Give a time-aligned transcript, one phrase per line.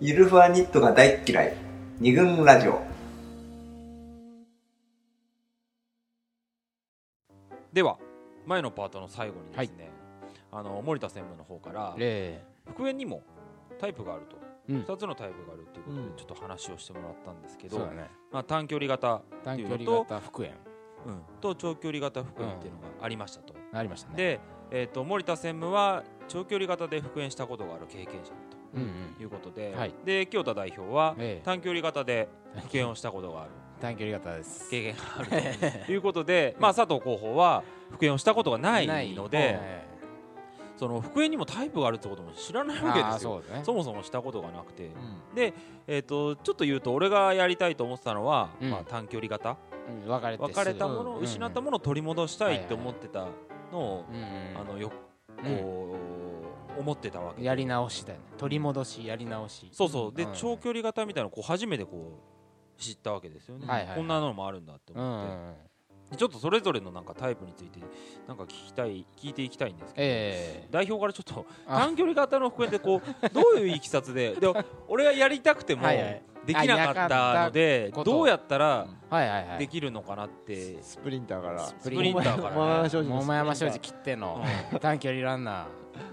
[0.00, 1.54] ゆるふわニットが大っ嫌い。
[2.00, 2.82] 二軍ラジオ。
[7.72, 7.98] では
[8.44, 9.90] 前のパートの最後にですね、
[10.50, 13.22] あの森田専務の方からえ復縁にも
[13.78, 14.36] タイプがあると、
[14.68, 14.80] うん。
[14.82, 16.16] 2つのタイプがあるということでうん。
[16.16, 18.10] ちょっと話をしてもらったんですけど、そうだね。
[18.32, 20.52] まあ、短距離型って短距離型復縁。
[21.06, 24.16] うん、と長距離型復縁っていうのがありましたと、ありましたね。
[24.16, 24.40] で、
[24.70, 28.32] えー、と森田専務は長距離型で復縁したことがある経験者
[28.74, 29.14] うんうん。
[29.16, 29.94] ということで、はい。
[30.04, 31.44] で清田代表はええ。
[31.44, 32.28] 短距離型で
[32.62, 33.50] 復縁をしたことがある。
[33.80, 34.70] 短距離型です。
[34.70, 35.28] 経験がある
[35.86, 35.92] と。
[35.92, 39.94] いうことで、まあ、佐藤候補は復縁をしたことがないので、え
[40.76, 43.40] その復縁にもタイプがあるってことも知らないわけですよ。
[43.40, 43.62] ね。
[43.62, 45.34] そもそもしたことがなくて、うん。
[45.34, 45.54] で、
[45.86, 48.70] えー、とちょっと言うと俺がやりたいと思ってたのは、うん。
[48.70, 49.50] まあ、短距離型。
[49.50, 51.22] うん別れれたもの、うん。
[51.22, 53.26] 失ったものを取り戻したいって思ってた
[53.70, 54.16] のを、うん。
[54.16, 54.90] うんあのよ
[55.44, 55.56] うん。
[55.58, 56.13] こう、
[56.78, 57.40] 思ってたわけ。
[57.40, 58.24] でやり直しだよね。
[58.38, 59.68] 取り戻しやり直し。
[59.72, 60.14] そうそう。
[60.14, 60.32] で、うん。
[60.34, 62.20] 長距離型みたいなのをこう初めてこ
[62.78, 63.96] う知ったわけですよね、はいはいはい。
[63.96, 65.73] こんなのもあるんだってうん思って、うんで
[66.16, 67.80] ちょっとそれぞれのなんかタイプについて
[68.28, 70.68] なんか聞きたい聞いていきたいんですけど、ええ。
[70.70, 71.80] 代表からちょっとあ。
[71.80, 74.48] 短距離型の復縁ってこう どういういきさつでで
[74.88, 78.86] 俺がやりたくてもできなかったのでどうやったら
[79.58, 80.82] できるのかなって。
[80.82, 81.60] スプリンターから。
[81.60, 82.50] スプリンターから。
[82.50, 84.44] ね桃山商事の桃山商事スきっての。
[84.80, 85.66] 短距離ランナ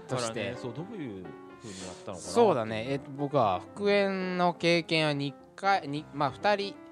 [0.06, 0.56] ーとして。
[0.56, 1.24] そうどういう
[1.62, 2.86] ふうにやったのかなそうだね。
[2.88, 6.82] え僕は復縁の経験は2回にまあ2人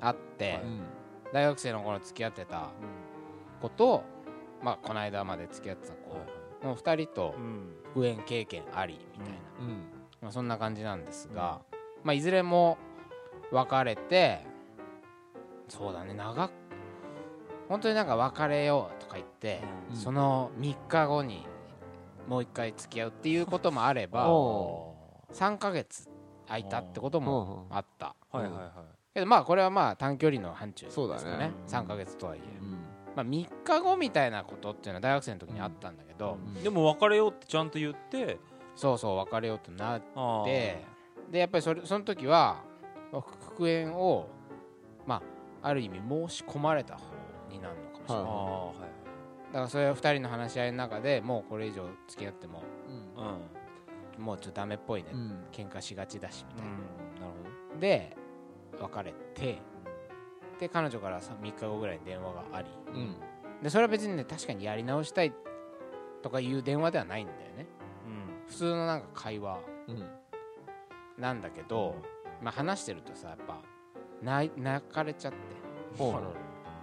[0.00, 0.60] あって、
[1.32, 2.70] 大学生の頃付き合ってた
[3.60, 4.04] 子と
[4.62, 6.38] まあこの間まで付き合ってた子。
[6.62, 7.74] の2人とうん。
[7.94, 9.76] 復縁経験ありみたいな、うん。
[10.20, 11.60] まあ、そんな感じなんですが、
[12.04, 12.78] まあ、いずれも
[13.50, 14.44] 別れて
[15.68, 16.52] そうだね長く
[17.68, 19.96] 本当になんか別れようとか言って、うん。
[19.96, 21.46] その3日後に
[22.26, 24.96] もう一回付き合うっていうこともあればお
[25.32, 26.08] 3ヶ月
[26.46, 28.14] 空いたってこともあった。
[28.30, 31.22] はいはいはいけどまあこれはまあ短距離の範疇ですそうだね。
[31.22, 32.72] かね3ヶ月とはいえ、うん。
[33.16, 36.62] まあ、3日後みたいなことっていうのは大学生の時にあったんだけど、うん。
[36.62, 38.38] でも別れようってちゃんと言って。
[38.76, 40.00] そうそう別れようとなっ
[40.44, 40.84] て
[41.32, 42.62] でやっぱりそれその時は
[43.10, 44.28] 復縁を
[45.04, 45.16] ま
[45.62, 47.00] あある意味申し込まれた方
[47.50, 48.74] になるのかもしれない、あーはい。
[49.48, 52.62] だからそれは2人の話し合いの中でもうこれ以上付き合っても
[54.16, 54.24] うん。
[54.24, 55.44] もうちょっとダメっぽいね、うん。
[55.50, 56.78] 喧嘩しがちだしみたいな、うん。
[56.78, 57.32] なる
[57.70, 57.80] ほど。
[57.80, 58.16] で
[58.80, 59.60] 別れて
[60.58, 62.68] で彼女からさ3日後ぐらいに電話があり。
[62.92, 63.16] うん。
[63.62, 65.32] でそれは別にね確かにやり直したい
[66.22, 67.66] とかいう電話ではないんだよね。
[68.48, 69.58] 普通のなんか会話
[69.88, 70.06] うん。
[71.18, 71.96] なんだけど、
[72.42, 73.60] まあ、話してるとさやっぱ
[74.22, 75.38] 泣い泣かれちゃって。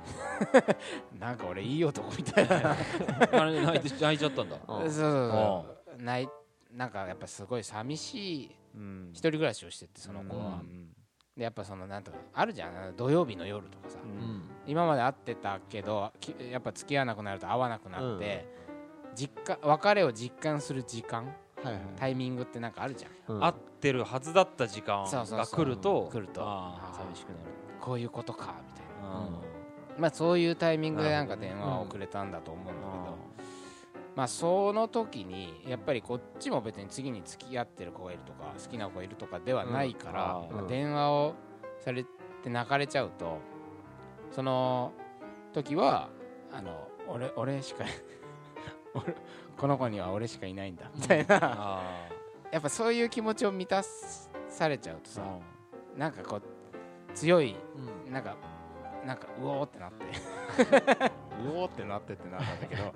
[1.17, 2.75] なんか俺いい男みたいな。
[3.31, 4.56] 泣いて泣いちゃったんだ。
[4.56, 5.66] う んそうそうそ
[5.97, 6.03] う。
[6.03, 9.09] なんかやっぱすごい寂しいうん。
[9.13, 10.62] 一人暮らしをしててその子は、
[11.35, 12.96] でやっぱそのなんとかあるじゃん。
[12.96, 14.44] 土曜日の夜とかさ、うん。
[14.66, 18.47] 今まで会ってたけどきやっぱ付き合わなくなると会わなくなって、
[19.16, 21.25] 実感別れを実感する時間？
[21.62, 21.84] はいはい。
[21.97, 23.35] タイミングってなんかあるじゃん。
[23.35, 23.44] うん。
[23.44, 26.41] 合ってるはずだった時間が来ると来ると。
[26.94, 27.40] 寂しくなる。
[27.81, 29.19] こういうことかみたいな。
[29.19, 30.02] うん。
[30.02, 33.04] まあそういうタイミングでなんか電話をくれたんだと思うんだけど、
[34.15, 40.55] まあその時にやっぱりこっちも別に次に付き合ってる子がいるとか好きな子がいるとかではないから、うん。
[40.55, 41.35] まあうん電話を
[41.79, 43.39] されて泣かれちゃうと
[44.31, 44.93] その
[45.53, 46.09] 時は
[46.51, 47.83] あの俺俺しか
[48.95, 49.15] 俺
[49.57, 51.81] この子には俺しかいないんだみたいな、あ
[52.51, 55.23] やっぱそういう気持ちを満たされちゃうとーさ、
[55.97, 57.55] なんかこう強い
[58.05, 58.13] うん。
[58.13, 58.35] なんか
[59.05, 60.05] なんかうおーってなって。
[61.45, 62.93] うおーってなってってなったんだけど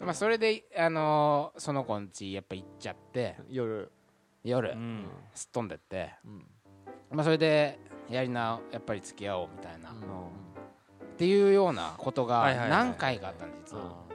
[0.00, 3.90] まあそれで、あのーその子ん家やっぱ行っちゃって夜。
[4.44, 5.06] 夜、うん。
[5.34, 6.46] すっ飛んでって、うん。
[7.10, 11.16] まあ、それでやりなやっぱり付き合おうみたいな、っうん。
[11.16, 14.07] ていうようなことがはいはいはい何回かあったんです実は、あ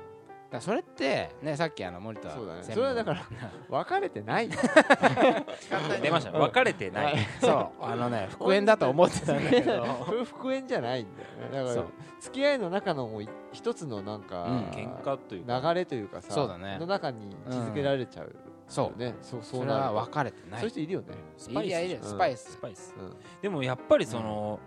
[0.54, 2.62] だからそれってねさっきあの森田そうだね。
[2.62, 3.26] それはだから
[3.70, 4.50] 別れてない。
[4.52, 4.54] ー
[6.00, 6.32] 出ました。
[6.32, 7.16] ね別れてない。
[7.42, 7.84] そう。
[7.84, 9.84] あのね復縁だと思ってたんだけど。
[10.26, 11.70] 復縁じゃないんだよね。
[11.70, 11.88] だから
[12.20, 13.22] 付き合いの中のも
[13.52, 14.60] 一つのなんか、うん。
[14.66, 15.60] 喧嘩というか。
[15.60, 16.78] 流れというかさそうだね。
[16.78, 18.36] の中に位置づけられちゃう、
[18.68, 20.60] そうねそうそそうれはなる別れてない。
[20.60, 22.52] そういう人いるよね、スパイスいやいるうんスパイス。
[22.52, 22.96] スパイス。
[22.96, 23.16] うん。
[23.42, 24.60] でもやっぱりその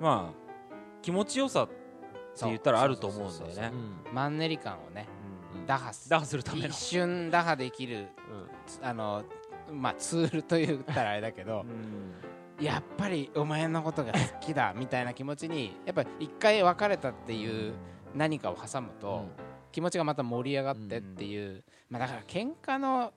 [0.00, 0.34] まあ
[1.02, 1.74] 気持ちよさって
[2.46, 3.72] 言ったらあると思うんだよね。
[4.10, 5.06] マンネリ感をね。
[5.13, 5.13] うん
[5.66, 6.68] 打破す打破するための。
[6.68, 8.08] 一瞬打破できる
[8.82, 9.24] あの
[9.72, 12.64] まあツールと言ったらあれだけどうん。
[12.64, 17.74] やっぱりお前のことが好きだみたいな気持ちにやっぱり一回別れたっていう
[18.14, 19.26] 何かを挟むと、
[19.72, 23.12] 気持ちがまた盛り上がってっていう、まあだから喧嘩の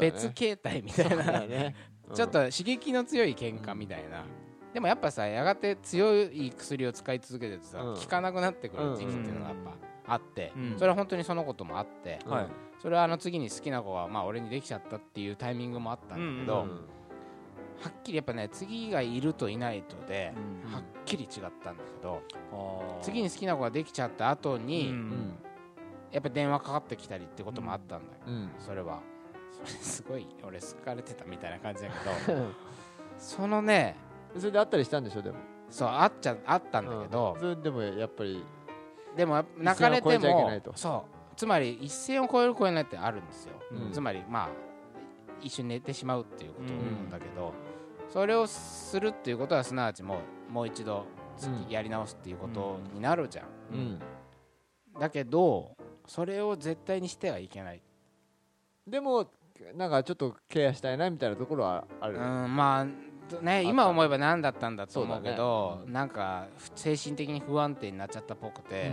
[0.00, 1.74] 別形態みたいなね。
[2.14, 4.24] ちょっと刺激の強い喧嘩みたいな、
[4.72, 7.94] でもやっぱさやがて強い薬を使い続けてるとさ、うん。
[7.96, 9.72] 効かなくなってくる時期っていうのがやっぱ
[10.06, 10.74] あって、うん。
[10.78, 12.46] それは本当にそのこともあって、うんはい。
[12.80, 16.76] それはあの次に好きな子はまあ俺にできちゃったっていうタイミングもあったんだけど、うんうん。
[16.76, 20.32] はっきりやっぱね次がいるといないとで、
[20.64, 20.72] うん。
[20.72, 21.30] はっきり違っ
[21.62, 22.22] たんだけど、
[23.02, 25.34] 次に好きな子ができちゃった後に、うんうん。
[26.12, 28.50] やっぱ電話かかってきたりってこともあったんだよ、うん。
[28.58, 29.00] それは。
[29.52, 31.88] それすごい俺好かれてたみたいな感じだ
[32.26, 32.46] けど
[33.16, 33.96] そのね
[34.36, 35.38] それで会ったりしたんでしょでも。
[35.70, 38.44] そうあっちゃあったんだけどうん、それでもやっぱり
[39.16, 41.36] でも泣かれてもそう。
[41.36, 43.92] つまり一線を越える越えないってあるんですよ、うん。
[43.92, 44.48] つまりまあ
[45.42, 47.52] 一緒に寝てしまうっていうことだけど、
[48.08, 51.04] それをするっていうことはすなわちもうもう一度
[51.68, 53.98] やり直すっていうことになるじゃん、うん。
[54.98, 55.76] だけど
[56.06, 57.82] それを絶対にしてはいけない。
[58.86, 59.30] でも
[59.74, 62.16] なんかちょっとケアしたいなみたいなところはある？
[62.16, 62.90] うんまあど
[63.42, 65.92] ね今思えば何だったんだと思うけどね。
[65.92, 68.92] なんか精神的に不安定になっちゃったっぽくて、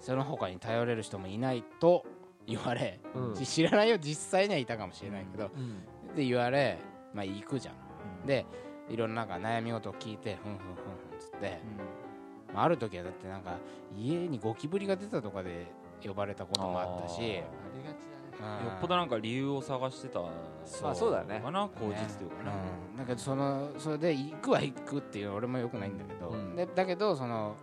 [0.00, 2.04] その他に頼れる人もいないと
[2.46, 3.00] 言われ、
[3.42, 6.14] 知らないよ実際にはいたかもしれないけど、うん。
[6.14, 6.78] で言われ
[7.12, 8.46] まあ行くじゃん、で
[8.88, 10.74] いろんななんか悩み事を聞いてふんふんふんふんっ
[11.18, 11.60] つって、
[12.52, 13.56] まあ、ある時はだってなんか
[13.96, 15.66] 家にゴキブリが出たとかで
[16.04, 17.32] 呼ばれたこともあったしあり
[17.82, 21.40] がちだっぽどなんか理由を探してたまあそうだね。
[21.40, 22.50] かな口実というかね。
[22.92, 26.56] うん、だけどそのそれで行くは行くっていう俺もよくないんだけど、うん。
[26.56, 27.56] でだけどその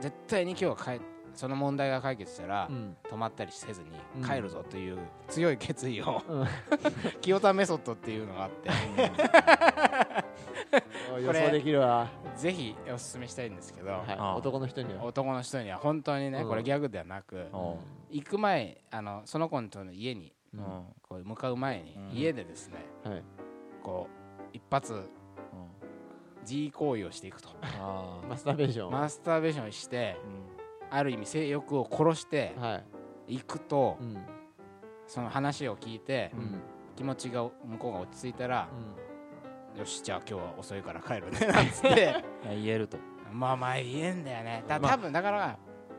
[0.00, 1.00] 絶対に今日は帰
[1.34, 2.96] その問題が解決したら、うん。
[3.08, 4.28] 止まったりせずにうん。
[4.28, 4.98] 帰るぞという
[5.28, 6.46] 強い決意を、うん。
[7.20, 8.70] 清田メソッドっていうのがあって
[11.18, 12.08] あ予想できるわ。
[12.36, 14.16] ぜひお勧めしたいんですけど、はい。
[14.18, 15.04] あ男の人には。
[15.04, 16.48] 男の人には本当にね、うん。
[16.48, 17.44] これギャグではなく、うん。
[18.10, 20.60] 行く前あのその子の家にうん。
[21.02, 22.16] こう向かう前に、うん。
[22.16, 23.22] 家でですねはい。
[23.82, 25.08] こう一発
[26.44, 27.50] G 行為をしていくと。
[27.62, 32.82] あマスターベーションマスターベーションしてーある意味性欲を殺しては
[33.28, 33.34] い。
[33.34, 34.16] いくと、うん。
[35.06, 36.60] その話を聞いて、うん。
[36.96, 39.07] 気持ちが向こうが落ち着いたらう、ん
[39.76, 42.14] よしじゃあ今日は遅いから帰るねなんつって。
[42.50, 42.98] うん言えると。
[43.32, 44.64] まあまあ言えんだよね。
[44.66, 44.90] だまあ。
[44.92, 45.46] 多分だからはい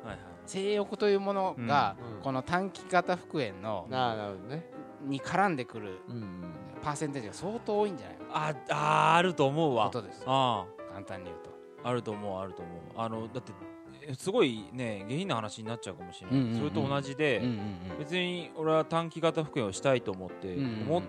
[0.08, 4.66] はい性欲というものが、うんうんこの短期型復縁のなあなるほどね。
[5.06, 6.44] に絡んでくるうんうん
[6.82, 9.86] パーセンテージが相当多いんじゃないかああーあると思うわ。
[9.86, 10.20] ことです。
[10.22, 10.66] よあ。
[10.92, 11.50] 簡単に言うと。
[11.84, 12.76] ああると思うあると思う。
[12.98, 13.54] あのだって
[14.02, 17.48] えすごいね下品な話になっちゃうかもしれない、うんうんうんそれと同じで、うんう
[17.96, 21.00] ん別に俺は短期型復縁をしたいと思って、うんうん思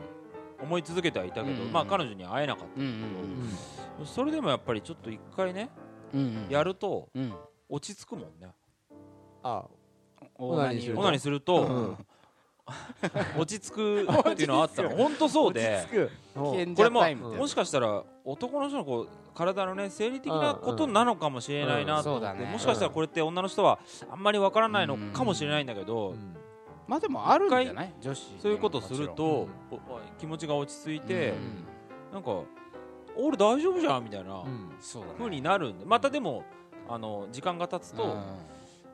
[0.62, 2.94] 思い続けてはいたけど、うんうんまあ彼女に会えなかっうんうん
[4.00, 5.70] た、それでもやっぱりちょっと一回ね
[6.12, 6.46] うんうん。
[6.48, 7.32] やるとうん。
[7.68, 8.48] 落ち着くもんね。
[9.42, 9.64] あ
[10.36, 12.06] オナニーすると、うん
[13.36, 14.90] 落ち着くっていうのはあったの。
[14.90, 15.84] 本当そうで。
[16.34, 22.32] これももしかしたら男の人のこう体のね生理的なことなのかもしれないなと思って、うん。
[22.32, 22.52] うんそうだね。
[22.52, 23.80] もしかしたらこれって女の人は
[24.10, 26.14] あんまりわからないのかもしれないんだけど、
[26.90, 27.92] まあでもあるんじゃない？
[28.00, 29.78] 女子そういうことをすると、うん。
[29.78, 29.80] お
[30.18, 31.64] 気持ちが落ち着いて、うん。
[32.12, 32.42] なんか
[33.16, 34.42] 俺大丈夫じゃんみたいな
[34.80, 35.14] そうだね。
[35.16, 35.84] 風になるんで。
[35.84, 36.42] またでも
[36.88, 38.10] あの時間が経つと、うん。
[38.10, 38.14] あ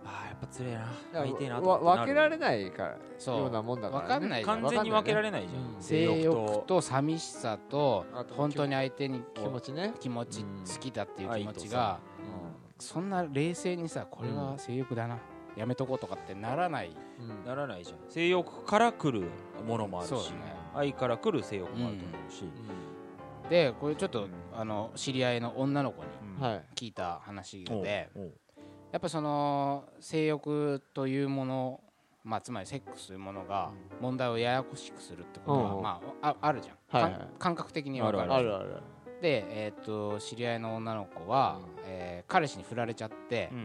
[0.04, 0.81] あやっぱつれえな
[1.12, 4.02] だ会いてえな分けられないからそうようなもんだから。
[4.02, 5.82] ねわかんない完全に分けられないじゃん、うん。
[5.82, 8.04] 性欲と寂しさと
[8.37, 9.94] 本当に相手に気持ちね。
[9.99, 10.64] 気持ちうん。
[10.66, 11.76] 好きだっていう気持ち愛とさ。
[11.76, 11.99] が
[12.78, 15.16] そんな冷静にさこれは性欲だな
[15.56, 16.90] やめとこうとかってならない。
[17.18, 17.44] うん。
[17.44, 17.98] ならないじゃん。
[18.10, 19.26] 性欲から来る
[19.66, 20.54] ものもあるし、ね。
[20.75, 22.44] 愛から来る性欲もあると思うし、
[23.48, 26.08] でこれちょっとあの知り合いの女の子に
[26.75, 28.10] 聞いた話で
[28.92, 31.80] やっぱその性欲というもの
[32.25, 33.70] まあつまりセックスというものが
[34.00, 35.76] 問題をややこしくするってことうん。
[35.76, 37.02] はまあああるじゃん。
[37.04, 37.28] はいはい。
[37.38, 38.54] 感覚的にわかるあある。
[38.56, 38.82] ある
[39.22, 43.60] でえっと知り合いの女の子はえー彼氏に振られちゃってうん。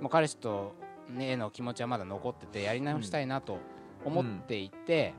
[0.00, 0.74] もう彼氏と
[1.10, 3.58] ねの気持ちはまだ残っててやり直したいなと
[4.04, 5.14] 思っていて、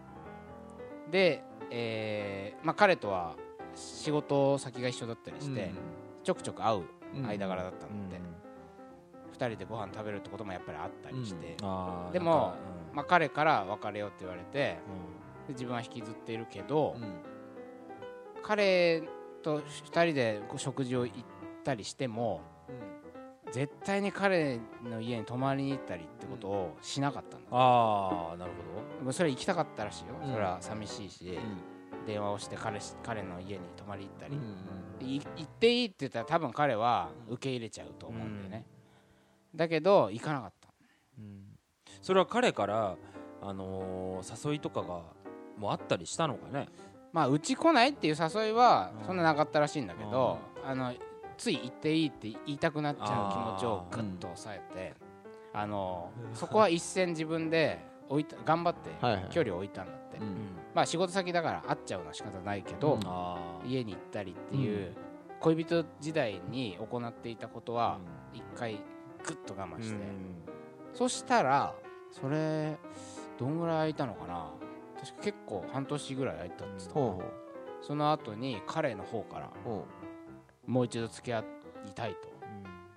[1.12, 3.36] で、えーまあ、彼とは
[3.76, 5.72] 仕事先が一緒だったりして、
[6.24, 6.84] ちょくちょく会う
[7.16, 7.26] うん。
[7.26, 8.04] 間柄だったうん。
[8.04, 8.20] ので、
[9.38, 11.56] 2人でご飯食べるってこともやっぱりあったりして、
[12.14, 12.56] でも
[12.94, 14.78] まあ、彼から別れようって言われて
[15.50, 17.22] 自分は引きずっているけど、うん。
[18.42, 19.04] 彼
[19.42, 21.18] と2人で食事を行っ
[21.64, 22.42] たりしても
[23.52, 28.52] 絶対に彼の家に泊まりに行ったりってことをしなかったんだ、ああなる
[29.04, 30.32] もうそれは行きたかったらしいよ、うん。
[30.32, 31.40] それは寂しいし、
[32.06, 38.66] 電話をして彼氏彼の家に泊まり行ったり、い行っていいって言ったら多分彼は受け入れちゃうと思うんだよね、
[39.56, 40.68] だけど行かなかった。
[40.68, 40.74] ほ
[41.18, 41.44] ど、うん、
[42.02, 42.98] それは彼から、
[43.42, 45.02] あのー誘いとかが
[45.58, 46.68] もあったりしたのかね？
[47.12, 49.06] まあうち来ないっていう誘いはうん。
[49.08, 50.94] そんななかったらしいんだけど、あの
[51.40, 54.94] つい行っていいって言いたくなっちゃう気持ちをグッと抑えて
[55.54, 57.80] あのそこは一線自分で
[58.10, 58.90] 置いた頑張って
[59.32, 60.36] 距離を置いたんだって、うん。
[60.76, 63.00] まあ仕事先だから会っちゃうのは仕方ないけど、
[63.66, 64.94] 家に行ったりっていう
[65.40, 68.00] 恋人時代に行っていたことは
[68.34, 68.74] 一回
[69.26, 69.98] グッと我慢して、
[70.94, 71.74] そしたら
[72.12, 72.78] それ
[73.38, 74.52] どんぐらい空いたのかな。
[75.00, 76.94] 確か結構半年ぐらい空いたっつった
[77.82, 79.50] その後に彼の方から
[80.70, 82.30] もう一度付き合いたいと。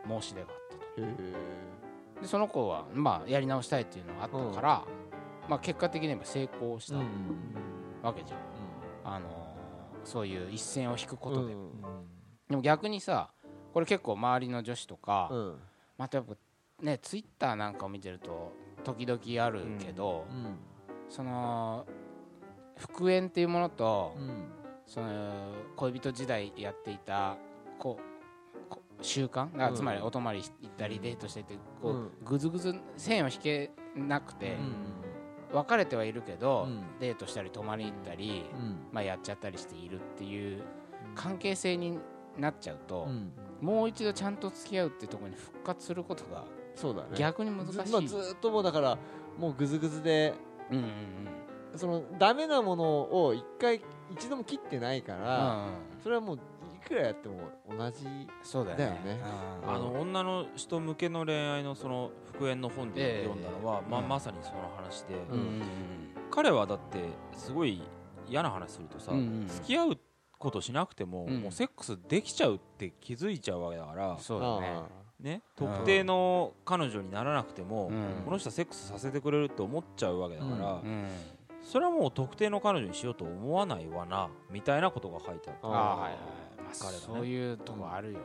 [0.07, 2.23] 申し出があったと。
[2.23, 4.85] でその子はまあやり直したいっていうのがあったから、
[5.49, 6.99] まあ、結果的に成功した
[8.03, 9.43] わけじゃん、あのー
[10.05, 11.71] そういう一線を引くことで、うん。
[12.51, 13.31] でも逆にさ
[13.73, 15.57] これ結構周りの女子とか、うん。
[15.97, 16.35] またやっぱ
[16.83, 18.53] ねツイッターなんかを見てると
[18.83, 20.57] 時々あるけど、うん。
[21.09, 21.87] その
[22.77, 24.45] 復縁っていうものと、うん。
[24.87, 27.37] その恋人時代やっていた
[27.83, 29.51] こうこ習慣？
[29.51, 29.75] だからうん。
[29.75, 32.11] つまりお泊まり行ったりデートしててこう、うん。
[32.25, 34.75] ぐずぐず線を引けなくて、うん
[35.53, 36.99] 別れてはいるけど、うん。
[36.99, 38.87] デートしたり泊まりに行ったり、うん。
[38.91, 40.63] まあ、やっちゃったりしているっていう
[41.15, 41.99] 関係性に
[42.39, 43.33] なっちゃうと、うん。
[43.61, 47.09] もう一度ちゃんと付き合うっていうところに復活することがそうだね。
[47.17, 48.97] 逆に難しい、ずまあずーっともうだから
[49.39, 50.33] もうグズグズで
[50.71, 50.87] うんうん
[51.77, 56.03] そのダメなものを一回一度も切ってないかうんら、うん。
[56.03, 56.39] それはもうい
[56.83, 57.37] くらやっても
[57.77, 58.07] 同じ
[58.43, 58.85] そうだよね。
[58.85, 59.21] だよね。
[59.65, 59.71] うん。
[59.75, 64.09] あの女の人向けの恋愛のその復縁の本で読んだのは、まあ、うん。
[64.09, 65.63] まさにその話で、うんうん
[66.31, 66.99] 彼はだって
[67.37, 67.83] すごい
[68.27, 69.99] 嫌な話するとさ、うんうん付き合う
[70.39, 71.43] ことしなくても、うん。
[71.43, 74.67] もうセックスできちゃうって気づいちゃうわけだから、そうだね。
[74.69, 75.69] あね、うん。
[75.69, 78.23] 特定の彼女にならなくても、うん。
[78.25, 81.09] この人はセックスさせてくれるって思っちゃうわけだから、うん。
[81.63, 86.19] それはもう特定の彼女にしようと思わないわなみたいなことが書いてあった、ああはいはい
[86.81, 86.99] まあ、彼がね。
[87.07, 88.19] そういうとこあるよ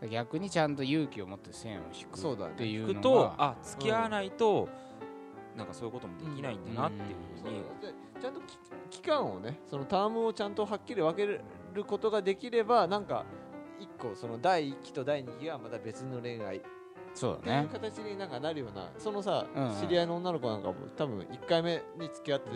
[0.00, 4.68] ね、逆にちゃんと勇気を持って線を引くそうだねっていうの聞くとがあ付き合わないと、
[5.56, 7.06] なんかそういうこともできないんだなっていう
[7.42, 8.58] ふうに、でちゃんとき
[8.90, 13.24] 期間をねそのタームをちゃんとはっきり分けることができればなんか
[13.78, 16.58] 一個その第一期と第二期がまた別の恋愛。
[16.58, 16.60] っ
[17.14, 19.80] そうていうだね形になんかなるようなそのさ、うんうん。
[19.80, 22.50] 知り合いの女の子なんかも多分1回目に付き合って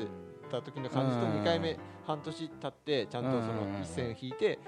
[0.60, 1.32] た時の感じとうん。
[1.40, 4.58] 2回目半年経ってちゃんとその一線引いて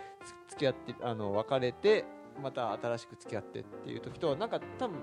[0.48, 2.04] つ付き合ってあの別れて
[2.42, 4.98] また新しく付き合ってっていう時となんか多分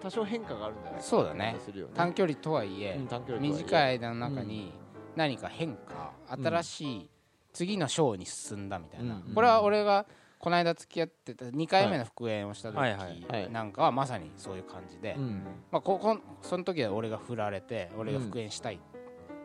[0.00, 1.56] 多少変化があるんじゃないかなそうだね。
[1.94, 3.62] 短距離とはいえ、うん短距離とはいえ。
[3.62, 4.72] 短い間の中に
[5.14, 6.12] 何か変化、
[6.42, 7.10] 新しい
[7.52, 10.06] 次の章に進んだみたいな、うんこれは俺が
[10.38, 12.76] この間付き合ってた2回目の復縁をした時
[13.52, 15.44] なんかはまさにそういう感じで、うん。
[15.70, 18.80] まあ、ここその時は俺が振られて俺が復縁したい、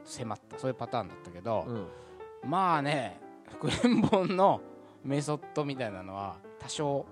[0.07, 2.49] 迫ったそういうパターンだったけど、うん。
[2.49, 4.61] まあね復縁本の
[5.03, 7.05] メソッドみたいなのは多少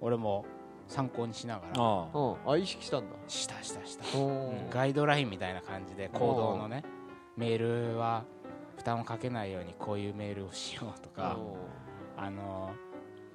[0.00, 0.44] 俺も
[0.86, 2.18] 参考にしながらああ。
[2.18, 2.52] うん。
[2.52, 3.16] あ意識したんだ。
[3.26, 4.04] したしたした。
[4.70, 6.84] ガイドラインみたいな感じで行動のね
[7.36, 8.24] メールは
[8.76, 11.36] 負担をかけないようにこういうメールをしようとか
[12.16, 12.70] あの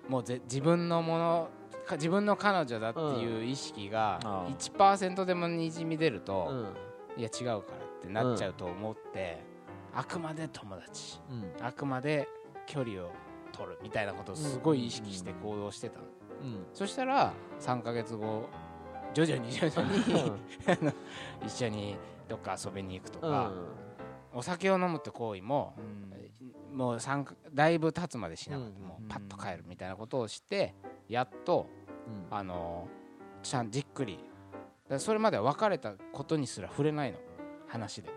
[0.08, 1.50] もうぜ自分のもの
[1.86, 4.50] か自分の彼女だっていう意識がああ。
[4.50, 7.20] 1%でもにじみ出るうと、ん。
[7.20, 9.44] いや違うからってなっちゃうと思って、
[9.94, 11.20] あくまで友達。
[11.30, 11.66] うん。
[11.66, 12.28] あくまで
[12.66, 13.12] 距離を
[13.52, 16.06] 取るみたいなことをすごい意識して行動してたの、
[16.44, 16.66] うん。
[16.74, 18.48] そしたら3ヶ月後
[19.14, 20.34] 徐々に徐々に
[21.46, 23.52] 一緒にどっか遊びに行くとか、
[24.34, 26.12] お酒を飲むって行為もうん。
[26.72, 27.00] もう
[27.54, 28.88] だいぶ経つまでしなかった、うん。
[28.88, 30.74] もうパッと帰るみたいなことをして
[31.10, 31.68] やっと
[32.30, 32.36] うん。
[32.36, 32.88] あの
[33.44, 34.24] ちゃんじっくり。
[34.98, 37.18] それまでは別れたことにすら触れないの
[37.72, 38.10] 話で。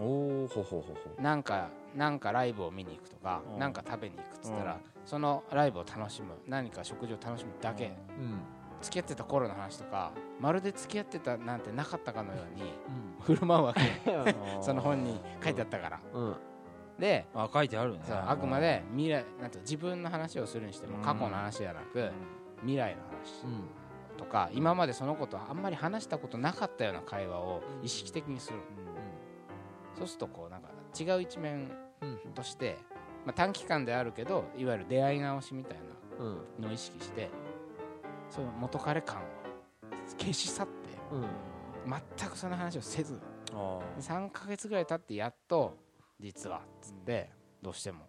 [0.00, 3.58] おおほほほほなんかなんかライブを見に行くとか、うん。
[3.58, 4.80] なんか食べに行くっつったら、うん。
[5.04, 8.40] そのライブを楽しむ何か食事を楽しむだけ、うん。
[8.80, 13.22] 付き合ってた頃の話とかまるで付き合ってたなんてなかったかのようにうん。
[13.22, 13.80] 振る舞うわけ。
[14.16, 16.00] あその本に書いてあったから。
[16.12, 16.36] うん。
[16.98, 18.00] であ書いてあるね。
[18.10, 21.02] あくまで未来なんて自分の話をするにしてもうん。
[21.02, 22.10] 過去の話じゃなく
[22.60, 23.44] 未来の話。
[23.44, 23.81] うん
[24.16, 28.58] とか今までそのことあんまり話したことなかったような会話を意識的にする。
[29.96, 32.78] そうするとこうなんか違う一面うんとして、
[33.24, 35.78] まあ、短期間であるけどいわゆる出会い直しみたい
[36.18, 36.36] うん。
[36.58, 37.30] なのを意識して
[38.30, 39.26] その元彼感を
[40.18, 40.72] 消し去って
[41.12, 41.26] うん。
[42.18, 43.20] 全くその話をせず
[43.52, 45.76] あ3ヶ月ぐらい経ってやっと
[46.20, 48.06] 実はっつってどうしても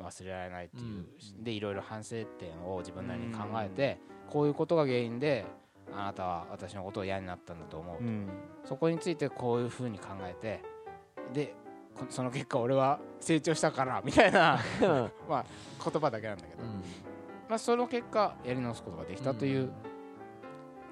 [0.00, 1.06] 忘れられないっていう、
[1.44, 3.98] でいろいろ反省点を自分なりに考えて、
[4.30, 5.44] こういうことが原因で
[5.92, 8.28] あなたは私のことを嫌になったんだと思う、うん。
[8.64, 10.62] そこについてこういうふうに考えて
[11.32, 11.54] で
[11.94, 14.58] こその結果俺は成長したから みたいな
[15.28, 15.44] まあ
[15.84, 16.62] 言葉だけなんだけど、
[17.48, 19.70] まあ、その結果やり直すことができたという、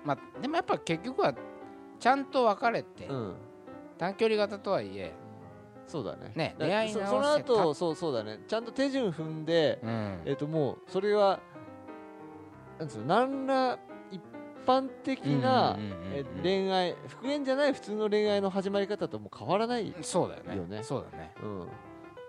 [0.04, 1.34] まあでもやっぱ結局は
[2.00, 3.34] ちゃんと別れて、うん。
[3.98, 5.12] 短距離型とはいえ、
[5.88, 6.32] そうだね。
[6.36, 8.40] ねだ出会い直そその後そうそうだね。
[8.46, 10.22] ちゃんと手順踏んでうん。
[10.24, 11.40] えっともうそれは
[12.78, 13.78] なんつうの何ら
[14.10, 14.20] 一
[14.66, 15.78] 般的な
[16.42, 20.56] 恋愛復縁じゃない普通の恋愛の始まり方とも変わらないそうだよね。
[20.56, 21.32] よねそうだね。
[21.42, 21.68] うん。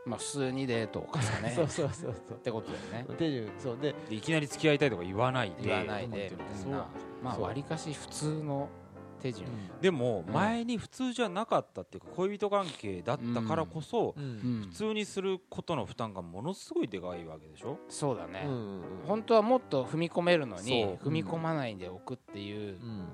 [0.06, 1.54] まあ普通にデートを重ね。
[1.56, 2.38] そうそうそうそう。
[2.38, 3.16] ってことだよね。
[3.18, 5.56] 手順そうででいきなり付き合いたいとか言わないで。
[5.64, 6.32] 言わないで。
[6.56, 6.72] そう。
[6.72, 6.88] な
[7.22, 8.70] まあわりかし普通の
[9.22, 9.48] 手順。
[9.82, 10.34] でもうん。
[10.34, 17.78] 前に普通じゃなかったっていうか恋人関係だったからこそ普通にすることの負担がものすごいでかいわけでしょ？
[17.88, 23.08] そうだね、うんうん本当はもっと踏み込めるのに踏み込まないでおくっていう、うん。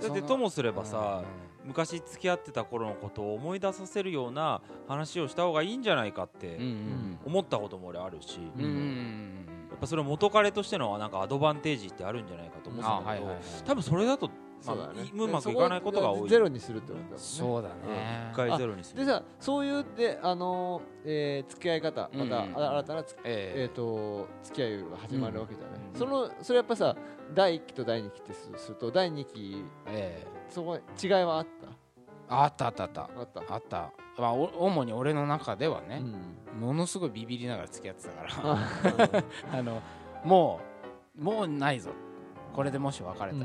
[0.00, 1.22] だってともすればさ
[1.64, 8.38] う昔付き合ってた頃のことを思い出させるような話をした方がいいんじゃないかってうん思ったことも俺あるし。
[8.56, 14.28] うんうんうんやっぱそれ元彼としてのなんかアドバンテージってあるんじゃないかと思ってたんだけど多分それだと
[14.60, 14.78] そう。
[14.78, 15.10] だね。
[15.14, 16.28] うまくいかないことが多い。
[16.28, 17.18] ゼロにするってことだもんね。
[17.18, 18.30] そうだね。
[18.32, 19.04] 一回ゼロにする。
[19.04, 25.80] でさそういうであのーえー付き合い方また新たなつええーと付き合いが始まるわけじゃない。
[25.92, 25.98] うん。
[25.98, 26.96] そのそれやっぱさ
[27.34, 31.46] 第1期と第2期ってすすると第2期ええそこ違いはあっ
[32.32, 33.02] あったあったあった。
[33.08, 33.54] たあった。
[33.54, 33.92] あった。
[34.18, 36.02] まあお主に俺の中ではね、
[36.54, 36.60] うん。
[36.60, 38.32] ものすごいビビりながら付き合ってたから。
[39.52, 39.80] あ あの
[40.24, 40.60] も
[41.18, 41.90] うもうないぞ。
[42.54, 43.40] これでもし別れたら、うん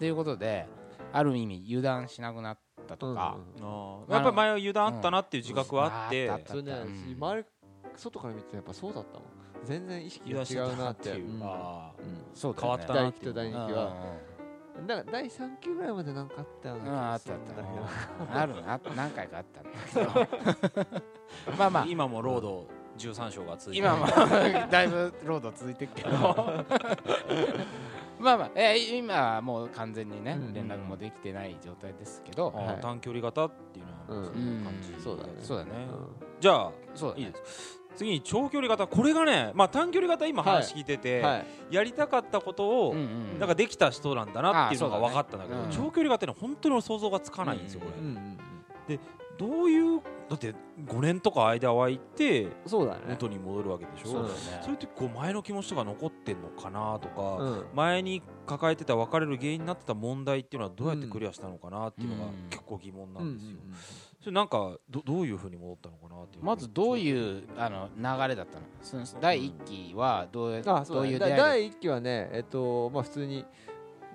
[0.00, 0.66] っていうことで
[1.12, 4.12] ある意味油断しなくなったとか、うんあー。
[4.14, 6.26] やっぱり前は油断あったなっていう自覚はあって。
[6.26, 7.16] うんあったあったそれねうん。
[7.18, 7.44] 周り
[7.96, 9.28] 外から見てやっぱそうだったもん。
[9.66, 11.10] 全然意識が違うなって。
[11.10, 11.42] っていううん。
[11.42, 12.02] あー。
[12.02, 12.18] うん。
[12.32, 13.92] そう変わったな第1期と第2期は
[14.78, 17.38] うんだから第3期ぐらいまでなんかあったよううんなあったあっ
[18.30, 18.40] た。
[18.40, 19.70] あるあ何回かあったんだ
[20.64, 20.96] けど。
[21.58, 21.86] まあまあ。
[21.86, 22.66] 今もロード
[22.96, 24.06] 13章が続いて今も
[24.70, 26.64] だいぶロード続いてるけど
[28.20, 32.78] まあまあ、えー今はもう完全にね、うん連絡もできてない状態ですけど、はい。
[32.80, 35.02] 短距離型っていうのはうんそういう感じ。
[35.02, 35.32] そうだね。
[35.40, 35.70] そうだね。
[36.38, 37.22] じゃあそうだね。
[37.22, 37.80] いいです。
[37.96, 38.86] 次に長距離型。
[38.86, 41.46] これがねまあ短距離型今話聞いてて、はい。
[41.70, 45.70] やりたかったことを、なんかできた人なんだなっていうのが分かったんだけどうん。
[45.70, 48.38] 長距離型ってのは本当に想像がつかないんですよこれ、うんうん
[49.40, 50.54] どういうだって
[50.86, 53.00] 5年とか間空いてうんそうだね。
[53.08, 54.28] 元に戻るわけでしょ、そうね。
[54.60, 57.64] それってこう前の気持ちとか残ってんのかなとか、うん。
[57.74, 62.50] 前に抱えてた別れる原因になってた問題っていうのはどうやってクリアしたのかなっていうのがうん。
[62.50, 63.38] 結構疑問なうんうんん。
[63.38, 63.56] ですよ、
[64.20, 68.66] それなんかどどういうふうに戻ったのかなっていうまずどういうあの流れだったの？
[68.82, 70.62] その第一期はどう,、うだね。
[70.62, 73.46] だどういう出会いで第1期はねえっとまあ普通に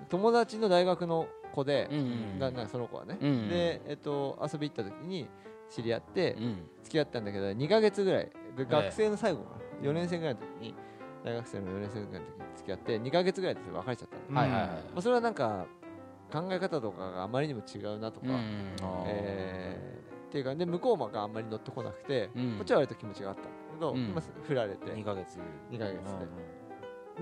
[0.08, 1.26] 友達の大学の
[1.56, 2.02] 子でうんう
[2.36, 2.38] ん。
[2.38, 3.14] だなその子はね。
[3.48, 5.28] でえっと遊び行った時に
[5.70, 6.68] 知り合ってうん。
[6.84, 8.30] 付き合ったんだけど2ヶ月ぐらい。
[8.56, 9.88] で学生の最後かな。
[9.88, 10.74] 4年生ぐらいの時に
[11.24, 14.40] 大学生の4年生ぐらいの時に付き合って2ヶ月ぐらいで別れちゃったの。
[14.40, 14.68] はいはいはい。
[14.70, 15.66] まあそれはなんか
[16.32, 18.36] 考え方とかがあまりにも違うなとかうん。
[19.06, 22.54] えーっていうかで向こうがあんまり乗ってこなくてうん。
[22.56, 24.12] こっちは割と気持ちがあったんだけどうん。
[24.14, 24.86] まあ振られて。
[24.92, 25.38] 2ヶ月。
[25.70, 26.26] 2ヶ月うんで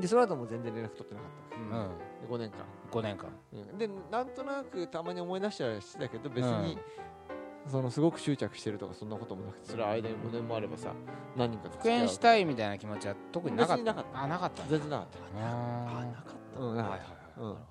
[0.00, 1.57] でその後も全然連絡取ってなかった。
[1.57, 1.88] うん。
[2.20, 2.59] で5年間。
[2.90, 3.28] 5年間。
[3.52, 3.78] うん。
[3.78, 6.78] でなんとなくたまに思い出したりしてたけど別に、
[7.68, 9.70] そのすごく執着してるとかそんなこともなくて。
[9.70, 10.92] それは間に5年もあればさ
[11.37, 13.85] 何人かと復縁したいみたいな気持ちは特になかった。
[13.85, 14.22] なかった。
[14.22, 14.62] あなかった。
[14.68, 16.61] 全然なかっあなかった。
[16.61, 17.09] うんなかっはいはい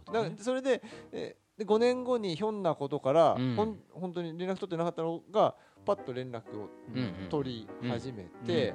[0.06, 0.36] た、うん。
[0.36, 0.82] だそれで
[1.12, 3.56] えで5年後にひょんなことから、うん。
[3.56, 5.56] ほん本当に連絡取ってなかったのが
[5.86, 8.74] パッと連絡をうんうん取り始めて、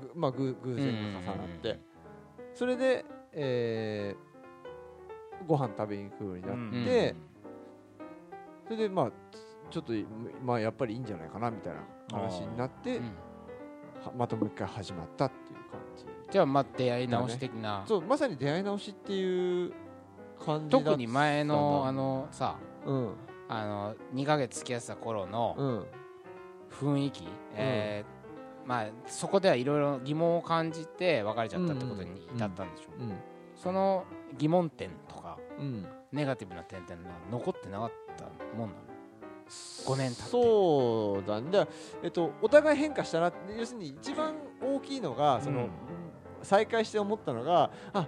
[0.00, 1.80] ぐまあぐ偶然が重なって、
[2.54, 4.34] それで、えー
[5.46, 7.14] ご飯食べに行くようになって、
[8.64, 9.12] それでまあ
[9.70, 9.92] ちょっと
[10.42, 11.80] まあやっぱりいいんじゃないかなみたいな
[12.18, 13.00] 話になって、
[14.16, 16.04] またもう一回始まったっていう感じ。
[16.30, 17.84] じゃあまあ出会い直し的な。
[17.86, 19.72] そうまさに出会い直しっていう
[20.44, 23.12] 感じ特に前のあのさうん。
[23.46, 25.86] あの2ヶ月付き合ってた頃のうん。
[26.70, 28.23] 雰囲気、えー
[28.66, 33.14] まあそこではいろいろ疑問を感じて別れちゃったってことに至ったんでしょう、うん
[33.56, 34.04] その
[34.36, 35.86] 疑問点とかうん。
[36.12, 36.94] ネガティブな点って
[37.30, 38.24] 残ってなかった
[38.56, 38.82] もんなの
[39.48, 40.30] ？5年経って。
[40.30, 41.68] そうだね。
[42.02, 45.70] えっとお互い変化したな要するに一番大きいのがその、うん
[46.42, 48.06] 再会して思ったのがあ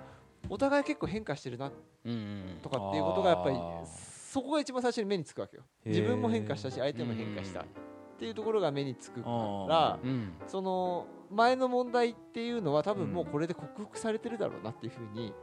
[0.51, 1.73] お互い結構変化してるな
[2.05, 5.63] うんうんとかっていうことがやっぱりそこが一番最初に目につくわけよ。
[5.87, 7.65] 自分も変化したし相手も変化した
[8.17, 10.33] っていうところが目につくかあらうん。
[10.47, 15.35] その前の問題っていうのは多分もうこれで克服されてるだろうなっていうふうに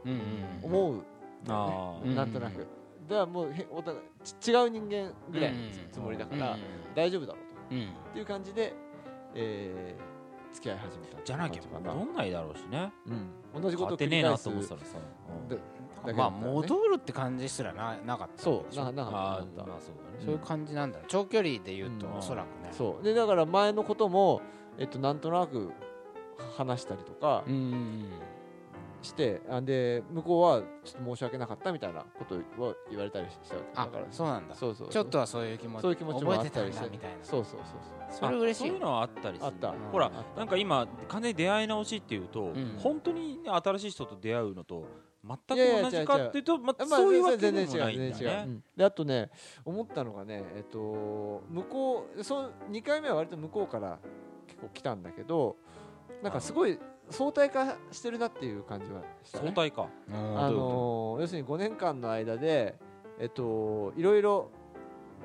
[0.62, 1.04] 思う、
[1.48, 2.14] あうん。
[2.14, 2.58] なんとなく。
[2.58, 2.66] だか
[3.08, 4.04] らもうへお互い
[4.40, 5.58] ち違う人間ぐらいの
[5.92, 6.56] つもりだから
[6.94, 7.76] 大丈夫だろうと。
[7.76, 7.82] うん。
[7.82, 8.74] っていう感じで、
[9.34, 10.14] えー
[10.54, 11.94] 付き合い始めたじゃなきゃ感じかな。
[11.94, 12.92] 戻んないだろうしね。
[13.54, 14.86] うん、同じことを変わってねえな繰り返すと思ってたらさ。
[15.50, 15.58] うん
[16.16, 18.42] まあ戻るって感じすらななかった。
[18.42, 19.64] そうなななかあった。
[19.64, 19.80] そうだね。
[20.24, 22.16] そういう感じなんだ長距離で言うとうん。
[22.16, 22.68] おそらくね。
[22.70, 23.04] たそう。
[23.04, 24.42] でだから前のことも、
[24.78, 25.70] えっと、なんとなく
[26.56, 27.44] 話したりとか
[29.02, 33.66] して、あで向こうはちょっと申し訳なかったみたいなことを言われたりしたわけ。
[33.74, 34.54] あだからそうなんだ。
[34.54, 36.54] そうそうちょっとはそういう気持ちそういう気持ちもあ覚えて。
[36.54, 37.16] たんったりしてだみたいな。
[37.22, 37.78] そうそうそう
[38.10, 39.46] それ嬉しいあそういうのはあったりする。
[39.46, 39.74] あった。
[39.92, 42.78] ほらなんか今完全に出会い直しっていうと、ん。
[42.78, 44.86] 本当に新しい人と出会うのと
[45.26, 48.50] 全く同じかっていうとまあそういうわけ全然違うでもないんだ全然違う、ねう。
[48.50, 48.64] ん。
[48.76, 49.30] であとね
[49.64, 53.98] 思ったのがねえっと向こうそう2回目は割と向こうから
[54.46, 55.56] 結構来たんだけど
[56.22, 56.78] なんかすごい
[57.10, 62.76] 相対化してるなっていう感じはしたね相対かうんあのー要するに5年間の間で
[63.18, 64.50] えっといろいろ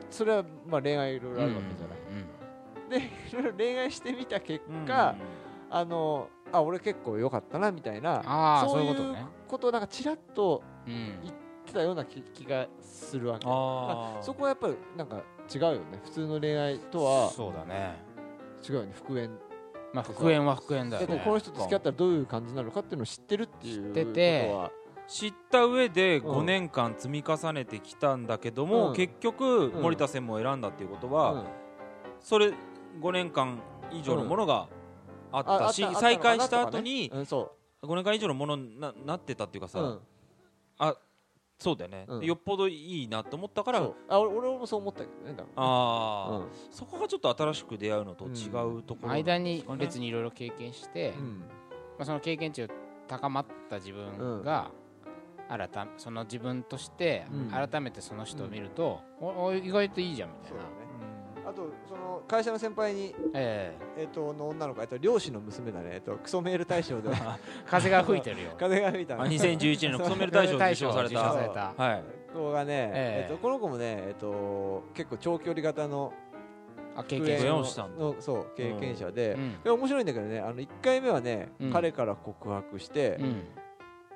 [0.09, 5.15] それはまあ恋愛いろいろあるわけじゃない、でいろいろ恋愛してみた結果、
[5.69, 9.15] あのあ俺結構良かったなみたいなああそういうそういう
[9.49, 11.19] ことなんかちらっとうん。
[11.23, 11.33] 言っ
[11.65, 13.45] てたような気気がするわけ。
[13.47, 15.21] ああそこはやっぱりなんか
[15.53, 15.99] 違うよね。
[16.03, 18.03] 普通の恋愛とはそうだね。
[18.67, 18.91] 違うよね。
[18.93, 19.29] 復縁。
[19.93, 21.21] まあ復縁は復縁だよね。
[21.23, 24.71] この人と付き合ったらどういう感じなのかっていうのを知ってるっていう知っててことは
[25.07, 28.95] 知った上でうん5年間積み重ねてきたんだけども、うん。
[28.95, 29.81] 結局うん。
[29.81, 31.43] 森田専務を選んだっていうことは、うん。
[32.19, 32.53] それ
[32.99, 33.59] 5年間
[33.91, 34.67] 以上のものが
[35.31, 37.11] あったし、ああった再会した後に
[37.81, 39.99] 5年間以上のものにななってたっていうかさ、ううん。
[40.79, 40.95] あ
[41.57, 42.25] そうだよね、うん。
[42.25, 43.95] よっぽどいいなと思ったからそう。
[44.07, 45.51] あ俺俺もそう思ったけどねだからね。
[45.55, 46.47] ああ、うん。
[46.71, 48.47] そこがちょっと新しく出会うのと違
[48.79, 51.39] うところ、間に別にいろいろ経験して、うん。
[51.39, 51.45] ま
[51.99, 52.67] あ、その経験値を
[53.07, 54.71] 高まった自分が、
[55.49, 57.49] 新たその自分としてうん。
[57.49, 60.49] 改めてその人を見ると、おお意外といいじゃんみたいな。
[60.49, 60.89] そうだね
[61.45, 64.03] あとその会社の先輩にええ。
[64.03, 65.89] っとの女の子えっと漁師の娘だね。
[65.93, 67.09] えっとクソメール大賞で。
[67.09, 67.13] え
[67.65, 68.51] 風が吹いてるよ。
[68.57, 71.73] 風が吹いたあの2011年のクソメール大賞を受賞され受賞さたれた。
[71.83, 72.03] はい。
[72.33, 73.27] 子がね、ええ。
[73.29, 76.13] えっと、この子もね、えっと、結構長距離型の
[76.95, 77.87] あ経復験者。
[78.19, 79.61] そう経験者で、うん。
[79.63, 81.71] で面白いんだけどねあの1回目はね、うん。
[81.71, 83.43] 彼から告白して、うん。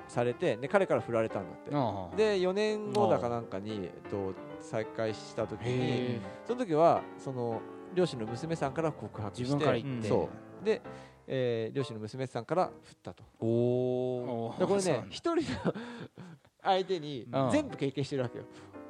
[0.07, 7.61] されてで彼から振られたんだって、で4年後だかなんかに、えっと、再会した時にその時はその
[7.93, 10.29] 両親の娘さんから告白して自分から言って、そ
[10.61, 10.65] う。
[10.65, 10.81] で、
[11.27, 13.23] えー両親の娘さんから振ったと。
[13.39, 15.73] おでこれね一人の
[16.63, 17.51] 相手にうん。
[17.51, 18.45] 全部経験してるわけよ。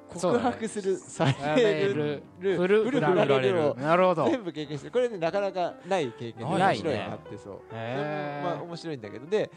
[0.08, 3.72] 告白するさされれるる振る振る振られる。
[3.72, 4.26] をなるほど。
[4.30, 4.92] 全部経験してる。
[4.92, 6.84] これねなかなかない経験でないね。
[6.84, 7.62] 面白いなってそう。
[7.74, 9.26] まあ面白いんだけど。
[9.26, 9.50] で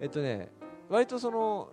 [0.00, 0.52] えっとね
[0.88, 1.68] 割とその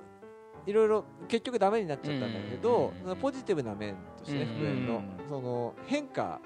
[0.66, 5.04] いろいろ結局ダメになっちゃったんだけどうんうんうんうんポジティブな面としてねうん復縁のうん。
[5.30, 6.40] その変化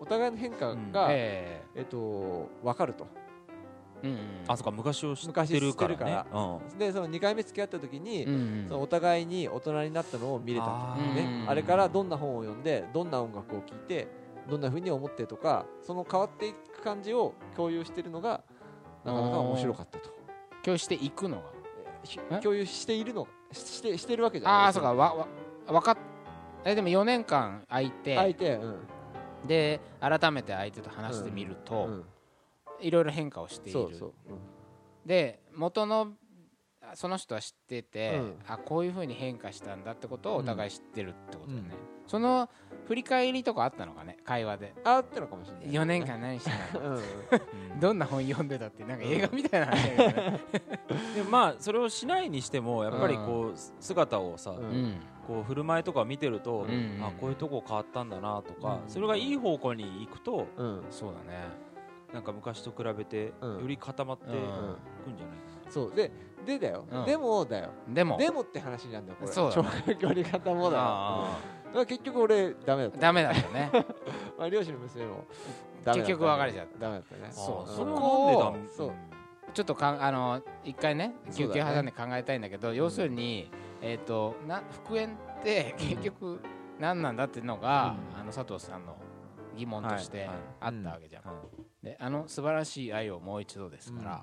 [0.00, 1.82] お互いの変化がええ。
[1.82, 3.06] っと分かると。
[4.02, 4.18] えうんうん。
[4.48, 5.96] あそっか昔を知昔ってるからね。
[5.96, 6.78] 知ってるから。
[6.78, 11.14] でその2回目付き合った時にうんうんそのお互いに大人になったのを見れたとあー。
[11.14, 14.08] ね、あれからどんな本を読んでどんな音楽を聴いて
[14.48, 18.42] どんな風に思ってとかその変わっていく感じを共有しているのが
[19.04, 20.08] なかなか面白かったと。
[20.62, 21.42] 共有していくの
[22.30, 22.40] が。
[22.40, 24.58] 共有しているのししてしてるわけじゃない？
[24.64, 25.26] ああそうかわわ
[25.66, 25.96] 分かっ
[26.64, 28.76] えでも4年間空いて、相手うん。
[29.46, 32.04] で改めて相手と話してみると、うん。
[32.80, 33.78] いろいろ変化をしている。
[33.80, 34.12] そうそう。
[35.06, 36.19] で元のあ
[36.94, 38.38] その人は知ってて、うん。
[38.48, 41.76] あこういうふうに変化したんだってことをお互い知ってるってことだよね、うん。
[42.08, 42.48] その
[42.86, 44.74] 振り返りとかあったのかね会話で。
[44.84, 45.74] あってのかもしれない。
[45.74, 46.96] 4年間何してたの？
[46.96, 47.00] うん。
[47.80, 50.40] どんな本読んでたってなんか映画みたいな話だけどね。
[51.14, 54.58] でもまあそれをしないにしてもやっぱりこう姿をさ、うん。
[54.58, 60.84] うんこう振る舞いとか見てると、んあこういうとこ変わったんだなとか、うんそれがいい方向に行くとうん。
[60.90, 61.44] そうだね。
[62.12, 63.60] なんか昔と比べてうん。
[63.60, 64.46] より固まっていくんうん
[65.16, 65.36] じゃない？
[65.68, 65.92] そう。
[65.94, 66.10] で
[66.44, 66.84] でだよ。
[66.90, 67.04] うん。
[67.04, 67.70] でもだよ。
[67.88, 68.16] でも。
[68.18, 69.32] でもって話なんだよこれ。
[69.32, 69.70] そうだね。
[69.86, 70.82] 長距離型もだよ。
[70.82, 73.70] あだから結局俺ダメだったーダメだよね。
[74.38, 75.24] まあ両親の娘も
[75.84, 76.78] ダメだった結局別れちゃった。
[76.78, 77.28] ダメだったね。
[77.30, 77.70] そう。
[77.70, 78.92] そこれはなんでだをそう。
[79.52, 81.70] ちょっとかんあの一回ね休そうだね。
[81.70, 83.50] 憩挟んで考えたいんだけど要するに、
[83.82, 86.40] えっ、とな復縁って結局
[86.78, 88.96] 何なんだっていうのが、あの佐藤さんの
[89.56, 90.28] 疑問として
[90.60, 91.34] あったわけじゃん、はい
[91.82, 94.20] であの素晴らしい愛をもう一度ですから、うん。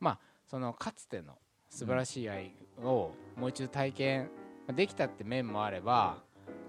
[0.00, 1.38] まあそのかつての
[1.68, 4.30] 素晴らしい愛をもう一度体験
[4.74, 6.18] できたって面もあれば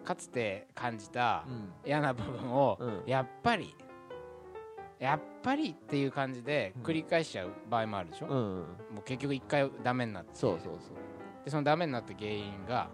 [0.04, 1.74] かつて感じたうん。
[1.86, 3.04] 嫌な部分をうん。
[3.06, 3.76] やっぱり
[5.00, 6.84] やっぱりっていう感じでうん。
[6.84, 8.44] 繰り返しちゃう場合もあるでしょ、うんうん。
[8.44, 8.66] も
[9.00, 10.96] う結局一回ダメになってそうそうそう。
[11.44, 12.90] でそのダメになった原因が、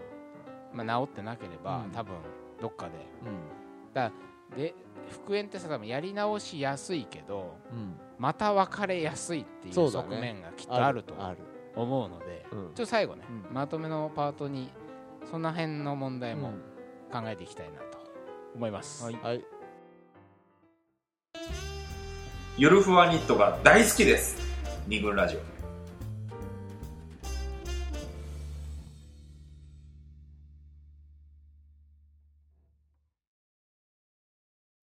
[0.74, 1.92] まあ、治ってなければ、うん。
[1.92, 2.16] 多分
[2.62, 2.94] どっかで。
[3.26, 4.12] うん。
[4.58, 4.76] で
[5.10, 7.96] 復縁ってさ多分やり直しやすいけどうん。
[8.18, 11.38] また別れやすいっていう側面がきっとあるとある
[11.76, 12.60] 思うのでうん。
[12.60, 13.54] ちょっと最後ね、うん。
[13.54, 14.70] まとめのパートに
[15.30, 16.74] その辺の問題もうん。
[17.12, 18.00] 考えていきたいなと
[18.56, 19.20] 思います、はい。
[19.22, 19.46] はい。
[22.58, 24.36] ゆるふわニットが大好きです。
[24.88, 25.53] 二軍ラジオ